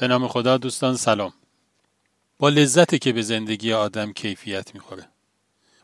[0.00, 1.32] به نام خدا دوستان سلام.
[2.38, 5.08] با لذتی که به زندگی آدم کیفیت می‌خوره.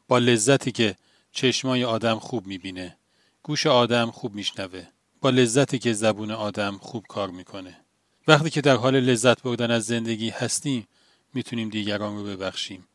[0.08, 0.96] با لذتی که
[1.32, 2.96] چشمای آدم خوب می‌بینه.
[3.42, 4.86] گوش آدم خوب میشنوه.
[5.20, 7.80] با لذتی که زبون آدم خوب کار می‌کنه.
[8.28, 10.86] وقتی که در حال لذت بردن از زندگی هستیم
[11.34, 12.88] می‌تونیم دیگران رو ببخشیم.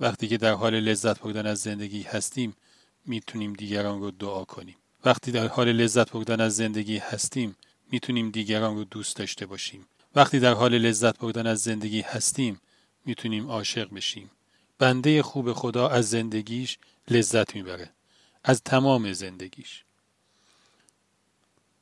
[0.00, 2.56] وقتی که در حال لذت بردن از زندگی هستیم
[3.06, 4.76] می‌تونیم دیگران رو دعا کنیم.
[5.04, 7.56] وقتی در حال لذت بردن از زندگی هستیم
[7.92, 9.86] می‌تونیم دیگران رو دوست داشته باشیم.
[10.16, 12.60] وقتی در حال لذت بردن از زندگی هستیم
[13.04, 14.30] می‌تونیم عاشق بشیم.
[14.78, 16.78] بنده خوب خدا از زندگیش
[17.10, 17.90] لذت می‌بره.
[18.44, 19.84] از تمام زندگیش.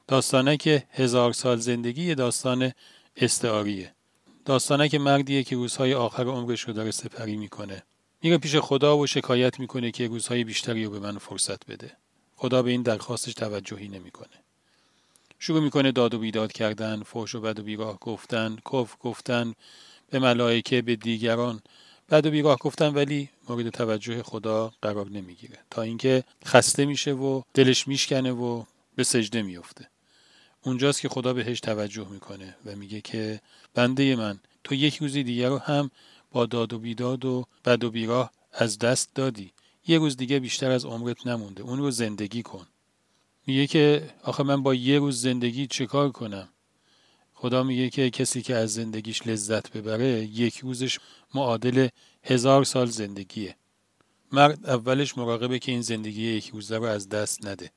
[0.09, 2.73] داستانه که هزار سال زندگی داستان
[3.17, 3.95] استعاریه.
[4.45, 7.83] داستانه که مردیه که روزهای آخر عمرش رو داره سپری می‌کنه.
[8.23, 11.97] میره پیش خدا و شکایت می‌کنه که روزهای بیشتری رو به من فرصت بده.
[12.37, 14.45] خدا به این درخواستش توجهی نمی‌کنه.
[15.47, 19.55] شروع می‌کنه داد و بیداد کردن فحش و بد و بیراه گفتن کف گفتن
[20.11, 21.63] به ملائکه به دیگران.
[22.11, 25.59] بد و بیراه گفتن ولی مورد توجه خدا قرار نمی‌گیره.
[25.71, 28.65] تا اینکه خسته میشه و دلش میشکنه و
[28.97, 29.89] به سجده میفته
[30.63, 33.41] اونجاست که خدا بهش توجه می‌کنه و میگه که
[33.75, 35.91] بنده من تو یک روزی دیگر رو هم
[36.33, 39.53] با داد و بیداد و بد و بیراه از دست دادی.
[39.87, 41.63] یه روز دیگه بیشتر از عمرت نمونده.
[41.63, 42.67] اون رو زندگی کن.
[43.47, 46.49] میگه که آخه من با یه روز زندگی چیکار کنم؟
[47.35, 50.99] خدا میگه که کسی که از زندگیش لذت ببره یک روزش
[51.35, 51.89] معادل
[52.23, 53.57] هزار سال زندگیه.
[54.33, 57.71] مرد اولش مراقبه که این زندگی یک روزه رو از دست نده.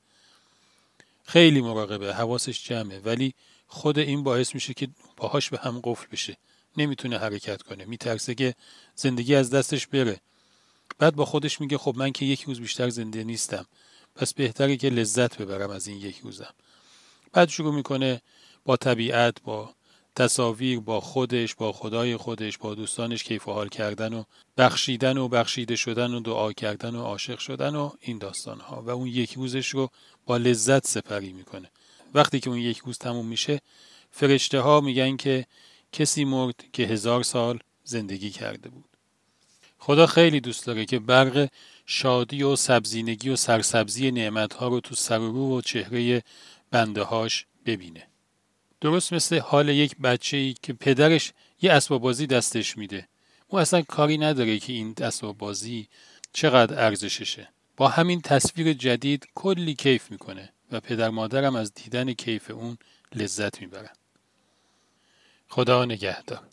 [1.23, 3.33] خیلی مراقبه حواسش جمعه ولی
[3.67, 6.37] خود این باعث میشه که باهاش به هم قفل بشه.
[6.77, 7.85] نمی‌تونه حرکت کنه.
[7.85, 8.55] میترسه که
[8.95, 10.19] زندگی از دستش بره.
[10.99, 13.65] بعد با خودش میگه خب من که یک روز بیشتر زنده نیستم.
[14.17, 16.53] پس بهتره که لذت ببرم از این یک روزم.
[17.33, 18.21] بعد شروع می‌کنه
[18.65, 19.73] با طبیعت با
[20.15, 24.23] تصاویر با خودش با خدای خودش با دوستانش کیف و حال کردن و
[24.57, 28.89] بخشیدن و بخشیده شدن و دعا کردن و عاشق شدن و این داستان ها و
[28.89, 29.89] اون یک روزش رو
[30.25, 31.71] با لذت سپری می‌کنه.
[32.13, 33.61] وقتی که اون یک روز تموم میشه
[34.11, 35.45] فرشته ها میگن که
[35.91, 38.96] کسی مرد که هزار سال زندگی کرده بود.
[39.79, 41.49] خدا خیلی دوست داره که برق
[41.85, 46.23] شادی و سبزینگی و سرسبزی نعمتها رو تو سر و رو و چهره
[46.71, 48.07] بنده هاش ببینه.
[48.81, 53.07] درست مثل حال یک بچه ای که پدرش یه اسباب بازی دستش میده.
[53.47, 55.87] او اصلا کاری نداره که این اسباب بازی
[56.33, 57.49] چقدر ارزششه.
[57.77, 62.77] با همین تصویر جدید کلی کیف می‌کنه و پدر مادرم از دیدن کیف اون
[63.15, 63.95] لذت می‌برن.
[65.49, 66.43] خدا نگهدار.